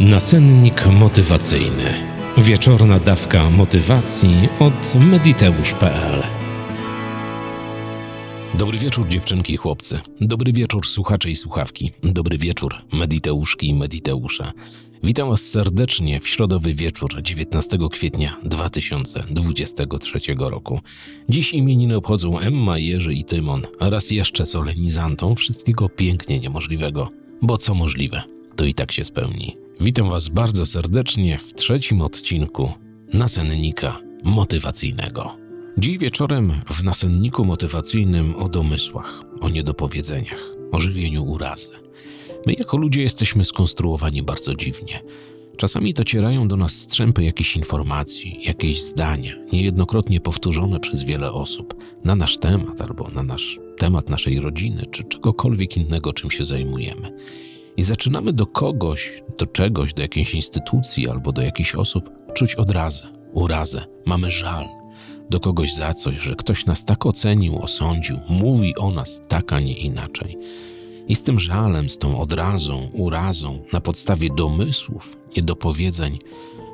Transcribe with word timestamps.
Nacennik 0.00 0.86
motywacyjny. 0.86 1.94
Wieczorna 2.38 2.98
dawka 2.98 3.50
motywacji 3.50 4.48
od 4.60 4.94
mediteusz.pl. 4.94 6.22
Dobry 8.54 8.78
wieczór 8.78 9.08
dziewczynki 9.08 9.52
i 9.52 9.56
chłopcy. 9.56 10.00
Dobry 10.20 10.52
wieczór 10.52 10.86
słuchacze 10.86 11.30
i 11.30 11.36
słuchawki. 11.36 11.92
Dobry 12.02 12.38
wieczór 12.38 12.74
mediteuszki 12.92 13.68
i 13.68 13.74
mediteusze. 13.74 14.52
Witam 15.02 15.28
Was 15.28 15.40
serdecznie 15.40 16.20
w 16.20 16.28
środowy 16.28 16.74
wieczór 16.74 17.22
19 17.22 17.78
kwietnia 17.92 18.36
2023 18.44 20.18
roku. 20.38 20.80
Dziś 21.28 21.52
imieniny 21.52 21.96
obchodzą 21.96 22.38
Emma, 22.38 22.78
Jerzy 22.78 23.12
i 23.12 23.24
Tymon, 23.24 23.62
raz 23.80 24.10
jeszcze 24.10 24.46
solenizantom 24.46 25.36
wszystkiego 25.36 25.88
pięknie 25.88 26.38
niemożliwego, 26.38 27.08
bo 27.42 27.56
co 27.56 27.74
możliwe, 27.74 28.22
to 28.56 28.64
i 28.64 28.74
tak 28.74 28.92
się 28.92 29.04
spełni. 29.04 29.69
Witam 29.82 30.08
Was 30.08 30.28
bardzo 30.28 30.66
serdecznie 30.66 31.38
w 31.38 31.54
trzecim 31.54 32.02
odcinku 32.02 32.72
nasennika 33.14 34.00
motywacyjnego. 34.24 35.36
Dziś 35.78 35.98
wieczorem 35.98 36.52
w 36.70 36.84
nasenniku 36.84 37.44
motywacyjnym 37.44 38.36
o 38.36 38.48
domysłach, 38.48 39.22
o 39.40 39.48
niedopowiedzeniach, 39.48 40.40
o 40.72 40.80
żywieniu 40.80 41.24
urazy. 41.24 41.70
My 42.46 42.54
jako 42.58 42.76
ludzie 42.76 43.02
jesteśmy 43.02 43.44
skonstruowani 43.44 44.22
bardzo 44.22 44.54
dziwnie. 44.54 45.00
Czasami 45.56 45.94
docierają 45.94 46.48
do 46.48 46.56
nas 46.56 46.72
strzępy 46.72 47.24
jakichś 47.24 47.56
informacji, 47.56 48.38
jakieś 48.42 48.82
zdania, 48.82 49.32
niejednokrotnie 49.52 50.20
powtórzone 50.20 50.80
przez 50.80 51.02
wiele 51.02 51.32
osób 51.32 51.74
na 52.04 52.16
nasz 52.16 52.36
temat 52.36 52.80
albo 52.80 53.08
na 53.08 53.22
nasz 53.22 53.58
temat 53.78 54.10
naszej 54.10 54.40
rodziny, 54.40 54.86
czy 54.90 55.04
czegokolwiek 55.04 55.76
innego, 55.76 56.12
czym 56.12 56.30
się 56.30 56.44
zajmujemy. 56.44 57.12
I 57.80 57.82
zaczynamy 57.82 58.32
do 58.32 58.46
kogoś, 58.46 59.22
do 59.38 59.46
czegoś, 59.46 59.94
do 59.94 60.02
jakiejś 60.02 60.34
instytucji 60.34 61.08
albo 61.08 61.32
do 61.32 61.42
jakichś 61.42 61.74
osób 61.74 62.10
czuć 62.34 62.54
odrazę, 62.54 63.06
urazę, 63.32 63.84
mamy 64.06 64.30
żal 64.30 64.64
do 65.30 65.40
kogoś 65.40 65.74
za 65.74 65.94
coś, 65.94 66.20
że 66.20 66.36
ktoś 66.36 66.66
nas 66.66 66.84
tak 66.84 67.06
ocenił, 67.06 67.58
osądził, 67.58 68.18
mówi 68.28 68.76
o 68.76 68.90
nas 68.90 69.22
tak, 69.28 69.52
a 69.52 69.60
nie 69.60 69.72
inaczej. 69.72 70.38
I 71.08 71.14
z 71.14 71.22
tym 71.22 71.40
żalem, 71.40 71.90
z 71.90 71.98
tą 71.98 72.20
odrazą, 72.20 72.88
urazą, 72.92 73.58
na 73.72 73.80
podstawie 73.80 74.28
domysłów, 74.36 75.16
niedopowiedzeń, 75.36 76.18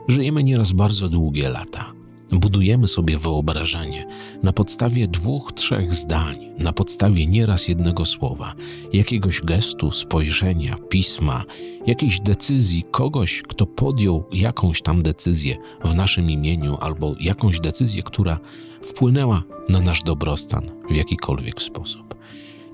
żyjemy 0.08 0.45
nieraz 0.45 0.73
bardzo 0.73 1.08
długie 1.08 1.48
lata. 1.48 1.95
Budujemy 2.30 2.88
sobie 2.88 3.19
wyobrażenie 3.19 4.06
na 4.42 4.52
podstawie 4.52 5.08
dwóch, 5.08 5.52
trzech 5.52 5.94
zdań, 5.94 6.36
na 6.58 6.72
podstawie 6.72 7.27
nieraz 7.27 7.68
jednego 7.68 8.06
słowa, 8.06 8.55
jakiegoś 8.92 9.41
gestu, 9.41 9.91
spojrzenia, 9.91 10.77
pisma, 10.88 11.44
jakiejś 11.86 12.20
decyzji 12.20 12.84
kogoś, 12.91 13.42
kto 13.48 13.66
podjął 13.66 14.24
jakąś 14.33 14.83
tam 14.83 15.02
decyzję 15.02 15.56
w 15.84 15.94
naszym 15.94 16.30
imieniu 16.30 16.77
albo 16.80 17.14
jakąś 17.20 17.60
decyzję, 17.60 18.02
która 18.02 18.38
wpłynęła 18.83 19.42
na 19.68 19.80
nasz 19.80 20.02
dobrostan 20.02 20.70
w 20.90 20.96
jakikolwiek 20.96 21.62
sposób. 21.62 22.14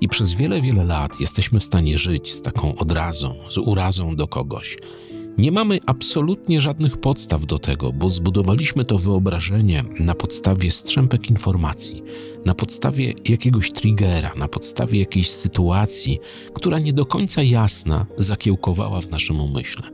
I 0.00 0.08
przez 0.08 0.32
wiele, 0.32 0.60
wiele 0.60 0.84
lat 0.84 1.20
jesteśmy 1.20 1.60
w 1.60 1.64
stanie 1.64 1.98
żyć 1.98 2.32
z 2.32 2.42
taką 2.42 2.76
odrazą, 2.76 3.34
z 3.50 3.58
urazą 3.58 4.16
do 4.16 4.28
kogoś 4.28 4.76
nie 5.38 5.52
mamy 5.52 5.78
absolutnie 5.86 6.60
żadnych 6.60 6.96
podstaw 6.96 7.46
do 7.46 7.58
tego, 7.58 7.92
bo 7.92 8.10
zbudowaliśmy 8.10 8.84
to 8.84 8.98
wyobrażenie 8.98 9.84
na 10.00 10.14
podstawie 10.14 10.70
strzępek 10.70 11.30
informacji, 11.30 12.02
na 12.44 12.54
podstawie 12.54 13.14
jakiegoś 13.24 13.72
triggera, 13.72 14.32
na 14.36 14.48
podstawie 14.48 14.98
jakiejś 14.98 15.30
sytuacji, 15.30 16.18
która 16.54 16.78
nie 16.78 16.92
do 16.92 17.06
końca 17.06 17.42
jasna 17.42 18.06
zakiełkowała 18.18 19.00
w 19.00 19.10
naszym 19.10 19.40
umyśle. 19.40 19.88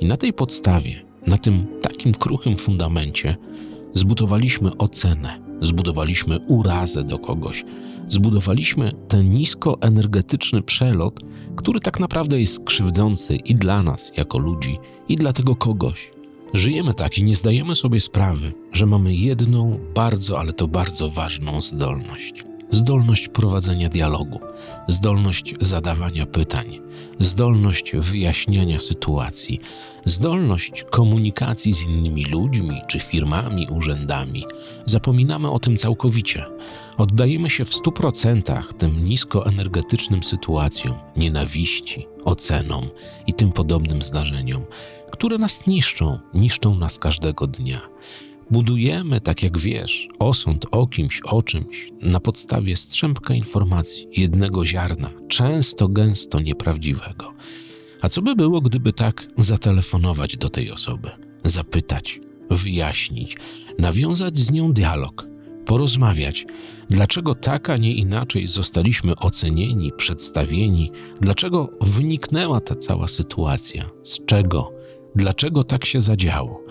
I 0.00 0.06
na 0.06 0.16
tej 0.16 0.32
podstawie, 0.32 1.02
na 1.26 1.38
tym 1.38 1.66
takim 1.82 2.14
kruchym 2.14 2.56
fundamencie, 2.56 3.36
zbudowaliśmy 3.92 4.76
ocenę, 4.76 5.43
zbudowaliśmy 5.60 6.38
urazę 6.38 7.04
do 7.04 7.18
kogoś, 7.18 7.64
zbudowaliśmy 8.08 8.92
ten 9.08 9.30
niskoenergetyczny 9.30 10.62
przelot, 10.62 11.20
który 11.56 11.80
tak 11.80 12.00
naprawdę 12.00 12.40
jest 12.40 12.64
krzywdzący 12.64 13.36
i 13.36 13.54
dla 13.54 13.82
nas 13.82 14.12
jako 14.16 14.38
ludzi, 14.38 14.78
i 15.08 15.16
dla 15.16 15.32
tego 15.32 15.56
kogoś. 15.56 16.10
Żyjemy 16.54 16.94
tak 16.94 17.18
i 17.18 17.24
nie 17.24 17.36
zdajemy 17.36 17.74
sobie 17.74 18.00
sprawy, 18.00 18.52
że 18.72 18.86
mamy 18.86 19.14
jedną 19.14 19.78
bardzo, 19.94 20.38
ale 20.38 20.52
to 20.52 20.68
bardzo 20.68 21.10
ważną 21.10 21.62
zdolność. 21.62 22.44
Zdolność 22.70 23.28
prowadzenia 23.28 23.88
dialogu, 23.88 24.40
zdolność 24.88 25.54
zadawania 25.60 26.26
pytań, 26.26 26.80
zdolność 27.20 27.92
wyjaśniania 27.96 28.80
sytuacji, 28.80 29.60
zdolność 30.04 30.84
komunikacji 30.90 31.72
z 31.72 31.82
innymi 31.82 32.24
ludźmi 32.24 32.80
czy 32.88 33.00
firmami, 33.00 33.66
urzędami. 33.70 34.44
Zapominamy 34.86 35.50
o 35.50 35.58
tym 35.58 35.76
całkowicie. 35.76 36.44
Oddajemy 36.98 37.50
się 37.50 37.64
w 37.64 37.74
stu 37.74 37.92
procentach 37.92 38.72
tym 38.72 39.04
niskoenergetycznym 39.04 40.22
sytuacjom, 40.22 40.94
nienawiści, 41.16 42.06
ocenom 42.24 42.84
i 43.26 43.34
tym 43.34 43.52
podobnym 43.52 44.02
zdarzeniom, 44.02 44.64
które 45.10 45.38
nas 45.38 45.66
niszczą, 45.66 46.18
niszczą 46.34 46.74
nas 46.74 46.98
każdego 46.98 47.46
dnia. 47.46 47.80
Budujemy, 48.50 49.20
tak 49.20 49.42
jak 49.42 49.58
wiesz, 49.58 50.08
osąd 50.18 50.66
o 50.70 50.86
kimś, 50.86 51.20
o 51.24 51.42
czymś 51.42 51.92
na 52.02 52.20
podstawie 52.20 52.76
strzępka 52.76 53.34
informacji, 53.34 54.08
jednego 54.16 54.66
ziarna, 54.66 55.10
często 55.28 55.88
gęsto 55.88 56.40
nieprawdziwego. 56.40 57.34
A 58.02 58.08
co 58.08 58.22
by 58.22 58.36
było, 58.36 58.60
gdyby 58.60 58.92
tak 58.92 59.26
zatelefonować 59.38 60.36
do 60.36 60.48
tej 60.48 60.70
osoby, 60.70 61.10
zapytać, 61.44 62.20
wyjaśnić, 62.50 63.36
nawiązać 63.78 64.38
z 64.38 64.50
nią 64.50 64.72
dialog, 64.72 65.26
porozmawiać, 65.66 66.46
dlaczego 66.90 67.34
tak, 67.34 67.70
a 67.70 67.76
nie 67.76 67.94
inaczej 67.94 68.46
zostaliśmy 68.46 69.16
ocenieni, 69.16 69.92
przedstawieni, 69.96 70.90
dlaczego 71.20 71.68
wyniknęła 71.80 72.60
ta 72.60 72.74
cała 72.74 73.08
sytuacja, 73.08 73.90
z 74.02 74.24
czego, 74.26 74.72
dlaczego 75.14 75.62
tak 75.62 75.84
się 75.84 76.00
zadziało. 76.00 76.64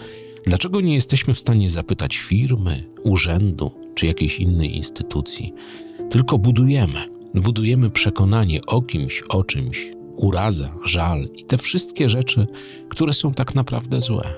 Dlaczego 0.46 0.82
nie 0.82 0.94
jesteśmy 0.94 1.34
w 1.34 1.40
stanie 1.40 1.70
zapytać 1.70 2.18
firmy, 2.18 2.84
urzędu 3.04 3.72
czy 3.96 4.06
jakiejś 4.06 4.40
innej 4.40 4.76
instytucji? 4.78 5.54
Tylko 6.10 6.38
budujemy. 6.38 7.06
Budujemy 7.34 7.90
przekonanie 7.90 8.62
o 8.68 8.82
kimś, 8.82 9.24
o 9.30 9.44
czymś, 9.44 9.92
uraza, 10.16 10.76
żal 10.86 11.28
i 11.36 11.46
te 11.46 11.58
wszystkie 11.58 12.10
rzeczy, 12.10 12.48
które 12.90 13.14
są 13.14 13.34
tak 13.34 13.56
naprawdę 13.56 14.02
złe. 14.02 14.34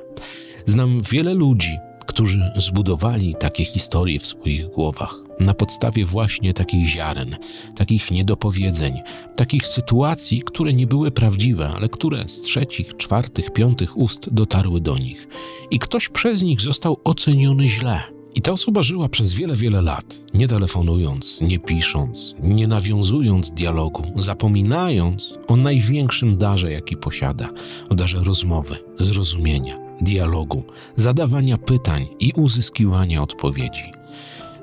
Znam 0.66 1.02
wiele 1.12 1.34
ludzi, 1.34 1.78
którzy 2.08 2.52
zbudowali 2.56 3.36
takie 3.40 3.66
historie 3.66 4.20
w 4.20 4.28
swoich 4.28 4.68
głowach 4.68 5.25
na 5.40 5.54
podstawie 5.54 6.06
właśnie 6.06 6.54
takich 6.54 6.88
ziaren, 6.88 7.36
takich 7.76 8.12
niedopowiedzeń, 8.12 9.00
takich 9.36 9.68
sytuacji, 9.68 10.42
które 10.46 10.74
nie 10.74 10.88
były 10.88 11.12
prawdziwe, 11.12 11.70
ale 11.76 11.90
które 11.90 12.28
z 12.28 12.42
trzecich, 12.42 12.98
czwartych, 12.98 13.54
piątych 13.54 13.98
ust 13.98 14.30
dotarły 14.34 14.82
do 14.82 14.98
nich. 14.98 15.28
I 15.72 15.80
ktoś 15.80 16.10
przez 16.10 16.44
nich 16.44 16.62
został 16.62 16.98
oceniony 17.04 17.68
źle. 17.68 18.02
I 18.36 18.42
ta 18.42 18.52
osoba 18.52 18.82
żyła 18.82 19.10
przez 19.10 19.34
wiele, 19.34 19.56
wiele 19.56 19.82
lat, 19.82 20.24
nie 20.34 20.48
telefonując, 20.48 21.42
nie 21.42 21.60
pisząc, 21.60 22.36
nie 22.40 22.68
nawiązując 22.68 23.52
dialogu, 23.52 24.04
zapominając 24.16 25.34
o 25.48 25.56
największym 25.56 26.38
darze, 26.38 26.72
jaki 26.72 26.98
posiada 26.98 27.48
o 27.90 27.96
darze 27.96 28.24
rozmowy, 28.24 28.76
zrozumienia, 29.00 29.78
dialogu, 30.02 30.64
zadawania 30.96 31.58
pytań 31.58 32.08
i 32.20 32.32
uzyskiwania 32.36 33.22
odpowiedzi. 33.22 33.92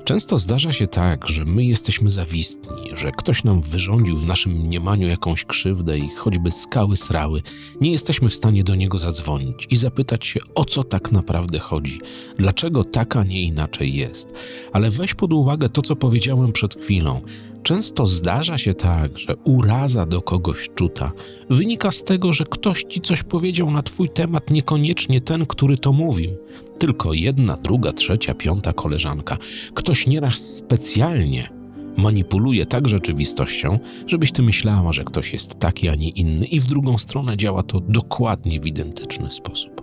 Często 0.05 0.37
zdarza 0.37 0.71
się 0.71 0.87
tak, 0.87 1.27
że 1.27 1.45
my 1.45 1.63
jesteśmy 1.63 2.11
zawistni, 2.11 2.89
że 2.95 3.11
ktoś 3.11 3.43
nam 3.43 3.61
wyrządził 3.61 4.17
w 4.17 4.25
naszym 4.25 4.51
mniemaniu 4.51 5.07
jakąś 5.07 5.45
krzywdę 5.45 5.97
i 5.97 6.09
choćby 6.09 6.51
skały 6.51 6.97
srały, 6.97 7.41
nie 7.81 7.91
jesteśmy 7.91 8.29
w 8.29 8.35
stanie 8.35 8.63
do 8.63 8.75
niego 8.75 8.99
zadzwonić 8.99 9.67
i 9.69 9.75
zapytać 9.75 10.25
się, 10.25 10.39
o 10.55 10.65
co 10.65 10.83
tak 10.83 11.11
naprawdę 11.11 11.59
chodzi, 11.59 11.99
dlaczego 12.37 12.83
tak, 12.83 13.15
a 13.15 13.23
nie 13.23 13.41
inaczej 13.43 13.95
jest. 13.95 14.33
Ale 14.73 14.89
weź 14.89 15.13
pod 15.13 15.33
uwagę 15.33 15.69
to, 15.69 15.81
co 15.81 15.95
powiedziałem 15.95 16.51
przed 16.51 16.75
chwilą. 16.75 17.21
Często 17.63 18.05
zdarza 18.05 18.57
się 18.57 18.73
tak, 18.73 19.17
że 19.17 19.35
uraza 19.35 20.05
do 20.05 20.21
kogoś 20.21 20.69
czuta 20.75 21.11
wynika 21.49 21.91
z 21.91 22.03
tego, 22.03 22.33
że 22.33 22.43
ktoś 22.43 22.83
ci 22.83 23.01
coś 23.01 23.23
powiedział 23.23 23.71
na 23.71 23.81
twój 23.81 24.09
temat, 24.09 24.49
niekoniecznie 24.49 25.21
ten, 25.21 25.45
który 25.45 25.77
to 25.77 25.93
mówił. 25.93 26.31
Tylko 26.79 27.13
jedna, 27.13 27.57
druga, 27.63 27.93
trzecia, 27.93 28.33
piąta 28.33 28.73
koleżanka. 28.73 29.37
Ktoś 29.73 30.07
nieraz 30.07 30.55
specjalnie 30.55 31.49
manipuluje 31.97 32.65
tak 32.65 32.89
rzeczywistością, 32.89 33.79
żebyś 34.07 34.31
ty 34.31 34.41
myślała, 34.41 34.93
że 34.93 35.03
ktoś 35.03 35.33
jest 35.33 35.59
taki, 35.59 35.89
a 35.89 35.95
nie 35.95 36.09
inny, 36.09 36.45
i 36.45 36.59
w 36.59 36.65
drugą 36.65 36.97
stronę 36.97 37.37
działa 37.37 37.63
to 37.63 37.79
dokładnie 37.79 38.59
w 38.59 38.67
identyczny 38.67 39.31
sposób. 39.31 39.81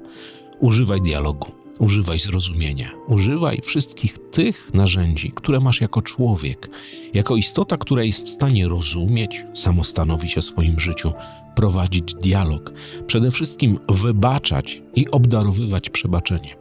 Używaj 0.61 1.01
dialogu 1.01 1.60
używaj 1.81 2.19
zrozumienia, 2.19 2.91
używaj 3.09 3.59
wszystkich 3.63 4.19
tych 4.31 4.75
narzędzi, 4.75 5.33
które 5.35 5.61
masz 5.61 5.81
jako 5.81 6.03
człowiek, 6.03 6.71
jako 7.15 7.37
istota, 7.37 7.77
która 7.77 8.05
jest 8.05 8.27
w 8.27 8.31
stanie 8.31 8.69
rozumieć, 8.69 9.45
samostanowić 9.55 10.39
o 10.39 10.43
swoim 10.43 10.81
życiu, 10.81 11.13
prowadzić 11.55 12.15
dialog, 12.15 12.73
przede 13.07 13.31
wszystkim 13.31 13.79
wybaczać 13.89 14.83
i 14.95 15.11
obdarowywać 15.11 15.91
przebaczeniem. 15.91 16.57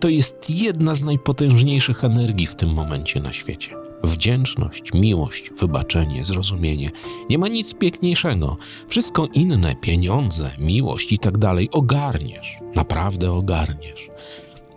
To 0.00 0.08
jest 0.08 0.50
jedna 0.50 0.94
z 0.94 1.02
najpotężniejszych 1.02 2.04
energii 2.04 2.46
w 2.46 2.54
tym 2.54 2.68
momencie 2.68 3.20
na 3.20 3.32
świecie. 3.32 3.74
Wdzięczność, 4.02 4.92
miłość, 4.94 5.50
wybaczenie, 5.60 6.24
zrozumienie. 6.24 6.90
Nie 7.30 7.38
ma 7.38 7.48
nic 7.48 7.74
piękniejszego. 7.74 8.56
Wszystko 8.88 9.26
inne, 9.34 9.76
pieniądze, 9.76 10.50
miłość 10.58 11.12
i 11.12 11.18
tak 11.18 11.38
dalej, 11.38 11.68
ogarniesz. 11.72 12.56
Naprawdę 12.74 13.32
ogarniesz. 13.32 14.08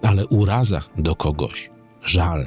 Ale 0.07 0.27
uraza 0.27 0.83
do 0.97 1.15
kogoś, 1.15 1.69
żal, 2.05 2.45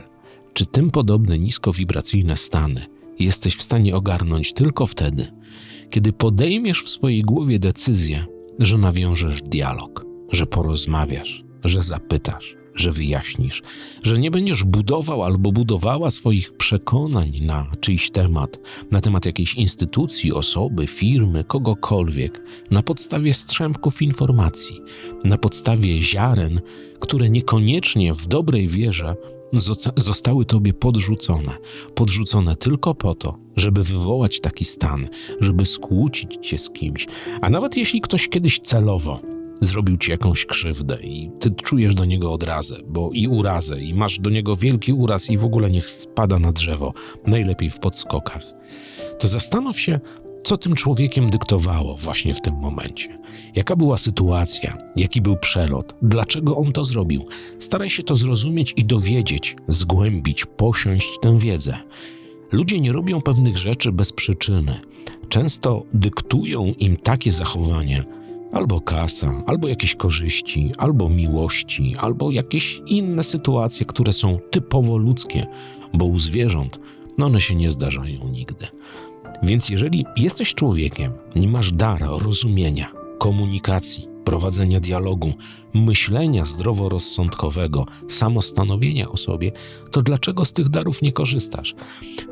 czy 0.52 0.66
tym 0.66 0.90
podobne 0.90 1.38
niskowibracyjne 1.38 2.36
stany 2.36 2.86
jesteś 3.18 3.56
w 3.56 3.62
stanie 3.62 3.96
ogarnąć 3.96 4.52
tylko 4.52 4.86
wtedy, 4.86 5.26
kiedy 5.90 6.12
podejmiesz 6.12 6.82
w 6.82 6.90
swojej 6.90 7.22
głowie 7.22 7.58
decyzję, 7.58 8.26
że 8.58 8.78
nawiążesz 8.78 9.42
dialog, 9.42 10.04
że 10.32 10.46
porozmawiasz, 10.46 11.44
że 11.64 11.82
zapytasz, 11.82 12.56
że 12.74 12.92
wyjaśnisz, 12.92 13.62
że 14.02 14.18
nie 14.18 14.30
będziesz 14.30 14.64
budował 14.64 15.22
albo 15.22 15.52
budowała 15.52 16.10
swoich 16.10 16.52
przekonań 16.52 17.40
na 17.40 17.66
czyjś 17.80 18.10
temat, 18.10 18.58
na 18.90 19.00
temat 19.00 19.26
jakiejś 19.26 19.54
instytucji, 19.54 20.32
osoby, 20.32 20.86
firmy, 20.86 21.44
kogokolwiek, 21.44 22.42
na 22.70 22.82
podstawie 22.82 23.34
strzępków 23.34 24.02
informacji, 24.02 24.80
na 25.24 25.38
podstawie 25.38 26.02
ziaren, 26.02 26.60
które 27.00 27.30
niekoniecznie 27.30 28.14
w 28.14 28.26
dobrej 28.26 28.68
wierze 28.68 29.14
zostały 29.96 30.44
tobie 30.44 30.72
podrzucone. 30.72 31.56
Podrzucone 31.94 32.56
tylko 32.56 32.94
po 32.94 33.14
to, 33.14 33.38
żeby 33.56 33.82
wywołać 33.82 34.40
taki 34.40 34.64
stan, 34.64 35.08
żeby 35.40 35.66
skłócić 35.66 36.38
cię 36.42 36.58
z 36.58 36.70
kimś. 36.70 37.06
A 37.40 37.50
nawet 37.50 37.76
jeśli 37.76 38.00
ktoś 38.00 38.28
kiedyś 38.28 38.60
celowo 38.60 39.20
zrobił 39.60 39.98
ci 39.98 40.10
jakąś 40.10 40.46
krzywdę 40.46 40.98
i 41.02 41.30
ty 41.40 41.50
czujesz 41.50 41.94
do 41.94 42.04
niego 42.04 42.32
odrazę, 42.32 42.76
bo 42.86 43.10
i 43.12 43.28
urazę, 43.28 43.82
i 43.82 43.94
masz 43.94 44.18
do 44.18 44.30
niego 44.30 44.56
wielki 44.56 44.92
uraz 44.92 45.30
i 45.30 45.38
w 45.38 45.44
ogóle 45.44 45.70
niech 45.70 45.90
spada 45.90 46.38
na 46.38 46.52
drzewo, 46.52 46.94
najlepiej 47.26 47.70
w 47.70 47.78
podskokach, 47.78 48.42
to 49.18 49.28
zastanów 49.28 49.80
się, 49.80 50.00
co 50.44 50.56
tym 50.56 50.74
człowiekiem 50.74 51.30
dyktowało 51.30 51.96
właśnie 51.96 52.34
w 52.34 52.40
tym 52.40 52.54
momencie. 52.54 53.18
Jaka 53.54 53.76
była 53.76 53.96
sytuacja, 53.96 54.78
jaki 54.96 55.20
był 55.20 55.36
przelot, 55.36 55.94
dlaczego 56.02 56.56
on 56.56 56.72
to 56.72 56.84
zrobił. 56.84 57.24
Staraj 57.58 57.90
się 57.90 58.02
to 58.02 58.16
zrozumieć 58.16 58.74
i 58.76 58.84
dowiedzieć, 58.84 59.56
zgłębić, 59.68 60.44
posiąść 60.56 61.08
tę 61.22 61.38
wiedzę. 61.38 61.76
Ludzie 62.52 62.80
nie 62.80 62.92
robią 62.92 63.20
pewnych 63.20 63.58
rzeczy 63.58 63.92
bez 63.92 64.12
przyczyny. 64.12 64.80
Często 65.28 65.84
dyktują 65.94 66.64
im 66.78 66.96
takie 66.96 67.32
zachowanie, 67.32 68.04
albo 68.52 68.80
kasa, 68.80 69.42
albo 69.46 69.68
jakieś 69.68 69.94
korzyści, 69.94 70.72
albo 70.78 71.08
miłości, 71.08 71.94
albo 71.98 72.30
jakieś 72.30 72.82
inne 72.86 73.22
sytuacje, 73.22 73.86
które 73.86 74.12
są 74.12 74.38
typowo 74.50 74.96
ludzkie, 74.96 75.46
bo 75.94 76.04
u 76.04 76.18
zwierząt 76.18 76.80
no 77.18 77.26
one 77.26 77.40
się 77.40 77.54
nie 77.54 77.70
zdarzają 77.70 78.28
nigdy. 78.28 78.66
Więc 79.42 79.68
jeżeli 79.68 80.04
jesteś 80.16 80.54
człowiekiem, 80.54 81.12
nie 81.36 81.48
masz 81.48 81.72
dar 81.72 82.00
rozumienia, 82.00 82.92
komunikacji, 83.18 84.08
prowadzenia 84.24 84.80
dialogu, 84.80 85.32
myślenia 85.74 86.44
zdroworozsądkowego, 86.44 87.86
samostanowienia 88.08 89.08
o 89.08 89.16
sobie, 89.16 89.52
to 89.90 90.02
dlaczego 90.02 90.44
z 90.44 90.52
tych 90.52 90.68
darów 90.68 91.02
nie 91.02 91.12
korzystasz? 91.12 91.74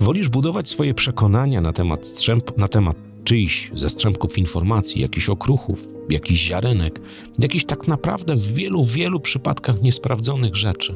Wolisz 0.00 0.29
budować 0.29 0.69
swoje 0.69 0.94
przekonania 0.94 1.61
na 1.61 1.73
temat, 1.73 2.06
strzęp, 2.06 2.59
na 2.59 2.69
temat 2.69 3.07
czyichś 3.28 3.70
ze 3.75 3.90
strzępków 3.90 4.38
informacji, 4.38 5.00
jakichś 5.02 5.28
okruchów, 5.28 5.88
jakichś 6.10 6.40
ziarenek, 6.40 7.00
jakichś 7.38 7.64
tak 7.64 7.88
naprawdę 7.88 8.36
w 8.36 8.54
wielu, 8.54 8.84
wielu 8.84 9.20
przypadkach 9.20 9.82
niesprawdzonych 9.82 10.56
rzeczy. 10.56 10.94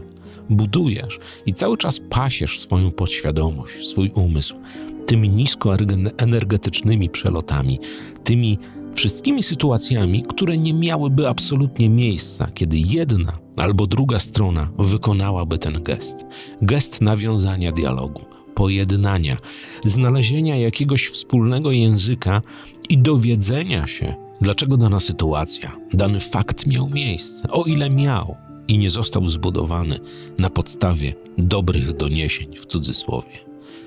Budujesz 0.50 1.19
i 1.46 1.55
cały 1.55 1.76
czas 1.76 2.00
pasiesz 2.11 2.61
swoją 2.61 2.90
podświadomość, 2.90 3.88
swój 3.88 4.11
umysł 4.14 4.56
tymi 5.06 5.29
niskoenergetycznymi 5.29 7.11
przelotami, 7.11 7.79
tymi 8.25 8.58
wszystkimi 8.94 9.43
sytuacjami, 9.43 10.23
które 10.23 10.58
nie 10.58 10.75
miałyby 10.75 11.28
absolutnie 11.28 11.90
miejsca, 11.90 12.50
kiedy 12.55 12.78
jedna 12.78 13.32
albo 13.56 13.87
druga 13.87 14.19
strona 14.19 14.70
wykonałaby 14.78 15.58
ten 15.58 15.82
gest. 15.82 16.17
Gest 16.62 17.00
nawiązania 17.00 17.73
dialogu, 17.73 18.20
pojednania, 18.54 19.37
znalezienia 19.84 20.56
jakiegoś 20.56 21.06
wspólnego 21.06 21.70
języka 21.70 22.43
i 22.88 22.99
dowiedzenia 22.99 23.87
się, 23.87 24.14
dlaczego 24.40 24.76
dana 24.76 25.00
sytuacja, 25.00 25.76
dany 25.93 26.20
fakt 26.20 26.66
miał 26.66 26.88
miejsce, 26.88 27.49
o 27.50 27.64
ile 27.64 27.90
miał 27.90 28.37
i 28.69 28.78
nie 28.78 28.90
został 28.90 29.28
zbudowany 29.28 29.99
na 30.38 30.50
podstawie 30.50 31.14
dobrych 31.38 31.96
doniesień 31.96 32.56
w 32.56 32.66
cudzysłowie. 32.66 33.38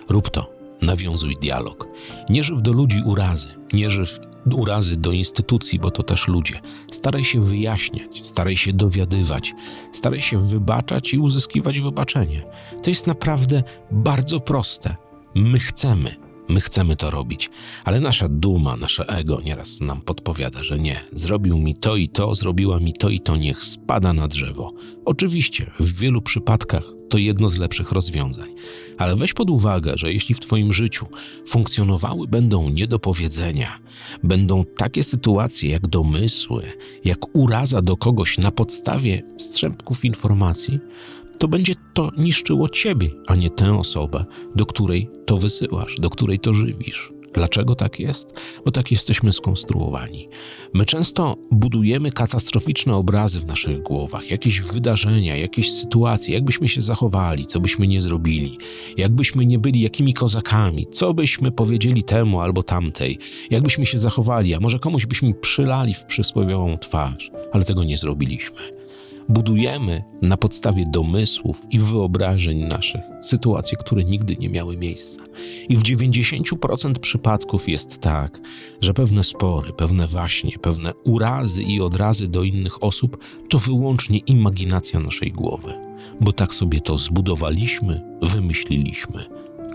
Rób 0.09 0.29
to 0.29 0.55
nawiązuj 0.81 1.35
dialog. 1.41 1.87
Nie 2.29 2.43
żyw 2.43 2.61
do 2.61 2.73
ludzi 2.73 3.01
urazy, 3.05 3.47
nie 3.73 3.89
żyw 3.89 4.19
urazy 4.53 4.97
do 4.97 5.11
instytucji, 5.11 5.79
bo 5.79 5.91
to 5.91 6.03
też 6.03 6.27
ludzie. 6.27 6.59
Staraj 6.91 7.23
się 7.23 7.41
wyjaśniać, 7.41 8.27
staraj 8.27 8.57
się 8.57 8.73
dowiadywać, 8.73 9.53
staraj 9.93 10.21
się 10.21 10.47
wybaczać 10.47 11.13
i 11.13 11.17
uzyskiwać 11.17 11.79
wybaczenie. 11.79 12.43
To 12.83 12.89
jest 12.89 13.07
naprawdę 13.07 13.63
bardzo 13.91 14.39
proste. 14.39 14.95
My 15.35 15.59
chcemy, 15.59 16.15
My 16.49 16.61
chcemy 16.61 16.95
to 16.95 17.09
robić, 17.09 17.49
ale 17.83 17.99
nasza 17.99 18.27
duma, 18.29 18.77
nasze 18.77 19.05
ego 19.07 19.41
nieraz 19.45 19.81
nam 19.81 20.01
podpowiada, 20.01 20.63
że 20.63 20.79
nie. 20.79 20.99
Zrobił 21.11 21.57
mi 21.57 21.75
to 21.75 21.95
i 21.95 22.09
to, 22.09 22.35
zrobiła 22.35 22.79
mi 22.79 22.93
to 22.93 23.09
i 23.09 23.19
to, 23.19 23.35
niech 23.35 23.63
spada 23.63 24.13
na 24.13 24.27
drzewo. 24.27 24.73
Oczywiście, 25.05 25.71
w 25.79 25.99
wielu 25.99 26.21
przypadkach 26.21 26.83
to 27.09 27.17
jedno 27.17 27.49
z 27.49 27.57
lepszych 27.57 27.91
rozwiązań, 27.91 28.49
ale 28.97 29.15
weź 29.15 29.33
pod 29.33 29.49
uwagę, 29.49 29.93
że 29.95 30.13
jeśli 30.13 30.35
w 30.35 30.39
Twoim 30.39 30.73
życiu 30.73 31.05
funkcjonowały 31.47 32.27
będą 32.27 32.69
niedopowiedzenia, 32.69 33.79
będą 34.23 34.63
takie 34.77 35.03
sytuacje 35.03 35.69
jak 35.69 35.87
domysły, 35.87 36.63
jak 37.03 37.35
uraza 37.35 37.81
do 37.81 37.97
kogoś 37.97 38.37
na 38.37 38.51
podstawie 38.51 39.23
strzępków 39.37 40.05
informacji, 40.05 40.79
to 41.39 41.47
będzie 41.47 41.75
to 41.93 42.11
niszczyło 42.17 42.69
ciebie, 42.69 43.09
a 43.27 43.35
nie 43.35 43.49
tę 43.49 43.77
osobę, 43.77 44.25
do 44.55 44.65
której 44.65 45.09
to 45.25 45.37
wysyłasz, 45.37 45.95
do 45.99 46.09
której 46.09 46.39
to 46.39 46.53
żywisz. 46.53 47.15
Dlaczego 47.35 47.75
tak 47.75 47.99
jest? 47.99 48.41
Bo 48.65 48.71
tak 48.71 48.91
jesteśmy 48.91 49.33
skonstruowani. 49.33 50.27
My 50.73 50.85
często 50.85 51.37
budujemy 51.51 52.11
katastroficzne 52.11 52.95
obrazy 52.95 53.39
w 53.39 53.45
naszych 53.45 53.81
głowach, 53.81 54.31
jakieś 54.31 54.61
wydarzenia, 54.61 55.35
jakieś 55.35 55.71
sytuacje, 55.71 56.33
jakbyśmy 56.33 56.67
się 56.67 56.81
zachowali, 56.81 57.45
co 57.45 57.59
byśmy 57.59 57.87
nie 57.87 58.01
zrobili, 58.01 58.57
jakbyśmy 58.97 59.45
nie 59.45 59.59
byli 59.59 59.81
jakimi 59.81 60.13
kozakami, 60.13 60.87
co 60.91 61.13
byśmy 61.13 61.51
powiedzieli 61.51 62.03
temu 62.03 62.41
albo 62.41 62.63
tamtej, 62.63 63.17
jakbyśmy 63.49 63.85
się 63.85 63.99
zachowali, 63.99 64.55
a 64.55 64.59
może 64.59 64.79
komuś 64.79 65.05
byśmy 65.05 65.33
przylali 65.33 65.93
w 65.93 66.05
przysłowiową 66.05 66.77
twarz, 66.77 67.31
ale 67.53 67.65
tego 67.65 67.83
nie 67.83 67.97
zrobiliśmy 67.97 68.74
budujemy 69.29 70.03
na 70.21 70.37
podstawie 70.37 70.85
domysłów 70.85 71.61
i 71.71 71.79
wyobrażeń 71.79 72.57
naszych 72.57 73.01
sytuacje, 73.21 73.77
które 73.77 74.03
nigdy 74.03 74.37
nie 74.37 74.49
miały 74.49 74.77
miejsca. 74.77 75.23
I 75.69 75.77
w 75.77 75.83
90% 75.83 76.99
przypadków 76.99 77.69
jest 77.69 77.99
tak, 77.99 78.41
że 78.81 78.93
pewne 78.93 79.23
spory, 79.23 79.73
pewne 79.73 80.07
waśnie, 80.07 80.51
pewne 80.61 80.93
urazy 81.03 81.63
i 81.63 81.81
odrazy 81.81 82.27
do 82.27 82.43
innych 82.43 82.83
osób 82.83 83.17
to 83.49 83.57
wyłącznie 83.57 84.17
imaginacja 84.17 84.99
naszej 84.99 85.31
głowy, 85.31 85.73
bo 86.21 86.31
tak 86.31 86.53
sobie 86.53 86.81
to 86.81 86.97
zbudowaliśmy, 86.97 88.01
wymyśliliśmy. 88.21 89.25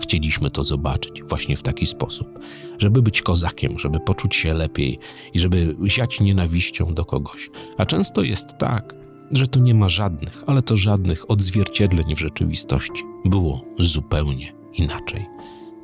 Chcieliśmy 0.01 0.51
to 0.51 0.63
zobaczyć 0.63 1.23
właśnie 1.23 1.57
w 1.57 1.63
taki 1.63 1.85
sposób, 1.85 2.39
żeby 2.79 3.01
być 3.01 3.21
kozakiem, 3.21 3.79
żeby 3.79 3.99
poczuć 3.99 4.35
się 4.35 4.53
lepiej 4.53 4.99
i 5.33 5.39
żeby 5.39 5.75
ziać 5.87 6.19
nienawiścią 6.19 6.93
do 6.93 7.05
kogoś. 7.05 7.49
A 7.77 7.85
często 7.85 8.23
jest 8.23 8.57
tak, 8.57 9.00
że 9.31 9.47
to 9.47 9.59
nie 9.59 9.75
ma 9.75 9.89
żadnych, 9.89 10.43
ale 10.47 10.61
to 10.61 10.77
żadnych 10.77 11.31
odzwierciedleń 11.31 12.15
w 12.15 12.19
rzeczywistości. 12.19 13.03
Było 13.25 13.65
zupełnie 13.79 14.53
inaczej. 14.73 15.25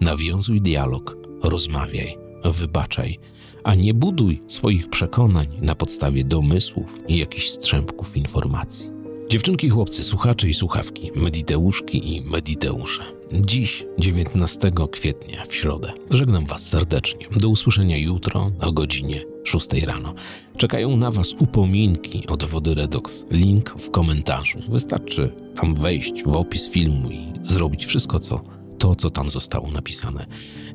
Nawiązuj 0.02 0.62
dialog, 0.62 1.18
rozmawiaj, 1.44 2.18
wybaczaj, 2.44 3.20
a 3.64 3.76
nie 3.76 3.94
buduj 3.94 4.42
swoich 4.48 4.90
przekonań 4.90 5.48
na 5.62 5.76
podstawie 5.76 6.24
domysłów 6.24 7.00
i 7.08 7.18
jakichś 7.18 7.50
strzępków 7.50 8.18
informacji. 8.18 8.90
Dziewczynki, 9.30 9.70
chłopcy, 9.70 10.04
słuchacze 10.04 10.50
i 10.50 10.54
słuchawki, 10.54 11.12
mediteuszki 11.16 12.16
i 12.16 12.22
mediteusze. 12.22 13.04
Dziś, 13.34 13.86
19 14.00 14.72
kwietnia, 14.92 15.44
w 15.50 15.56
środę. 15.56 15.94
Żegnam 16.12 16.46
Was 16.46 16.70
serdecznie. 16.70 17.26
Do 17.32 17.50
usłyszenia 17.50 17.98
jutro 17.98 18.52
o 18.62 18.72
godzinie 18.72 19.22
6 19.48 19.74
rano. 19.86 20.14
Czekają 20.58 20.98
na 20.98 21.12
Was 21.12 21.34
upominki 21.34 22.28
od 22.28 22.44
wody 22.44 22.76
Redox. 22.76 23.26
Link 23.32 23.70
w 23.70 23.92
komentarzu. 23.92 24.60
Wystarczy 24.70 25.32
tam 25.56 25.76
wejść 25.76 26.24
w 26.24 26.28
opis 26.28 26.70
filmu 26.70 27.12
i 27.12 27.34
zrobić 27.46 27.86
wszystko, 27.86 28.20
co 28.20 28.42
to, 28.78 28.96
co 28.96 29.10
tam 29.10 29.30
zostało 29.30 29.72
napisane. 29.72 30.26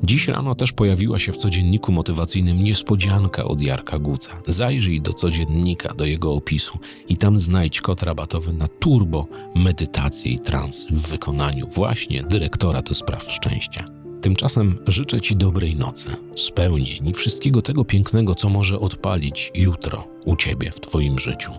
Dziś 0.03 0.27
rano 0.27 0.55
też 0.55 0.71
pojawiła 0.71 1.19
się 1.19 1.31
w 1.31 1.37
codzienniku 1.37 1.91
motywacyjnym 1.91 2.63
niespodzianka 2.63 3.43
od 3.43 3.61
Jarka 3.61 3.99
Guca. 3.99 4.41
Zajrzyj 4.47 5.01
do 5.01 5.13
codziennika, 5.13 5.93
do 5.93 6.05
jego 6.05 6.33
opisu 6.33 6.79
i 7.07 7.17
tam 7.17 7.39
znajdź 7.39 7.81
kod 7.81 8.03
rabatowy 8.03 8.53
na 8.53 8.67
turbo 8.67 9.27
medytację 9.55 10.31
i 10.31 10.39
trans 10.39 10.85
w 10.85 11.07
wykonaniu 11.07 11.67
właśnie 11.67 12.23
dyrektora 12.23 12.81
do 12.81 12.93
spraw 12.93 13.31
szczęścia. 13.31 14.02
Tymczasem 14.23 14.77
życzę 14.87 15.21
Ci 15.21 15.35
dobrej 15.35 15.75
nocy, 15.75 16.15
spełnień 16.35 17.07
i 17.07 17.13
wszystkiego 17.13 17.61
tego 17.61 17.85
pięknego, 17.85 18.35
co 18.35 18.49
może 18.49 18.79
odpalić 18.79 19.51
jutro 19.55 20.07
u 20.25 20.35
Ciebie 20.35 20.71
w 20.71 20.79
Twoim 20.79 21.19
życiu. 21.19 21.51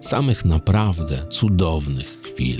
Samych 0.00 0.44
naprawdę 0.44 1.26
cudownych 1.30 2.22
chwil. 2.22 2.56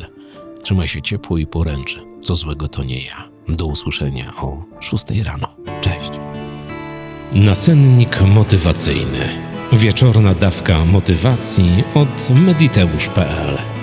Trzymaj 0.62 0.88
się 0.88 1.02
ciepło 1.02 1.38
i 1.38 1.46
poręczy. 1.46 2.00
Co 2.22 2.34
złego 2.36 2.68
to 2.68 2.84
nie 2.84 3.04
ja. 3.04 3.28
Do 3.48 3.66
usłyszenia 3.66 4.32
o 4.36 4.64
6 4.80 5.04
rano. 5.24 5.56
Cześć. 5.80 6.10
Nacennik 7.32 8.20
motywacyjny. 8.20 9.28
Wieczorna 9.72 10.34
dawka 10.34 10.84
motywacji 10.84 11.84
od 11.94 12.30
mediteusz.pl 12.30 13.79